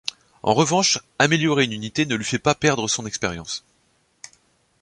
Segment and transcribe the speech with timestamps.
[0.41, 3.63] En revanche, améliorer une unité ne lui fait pas perdre son expérience.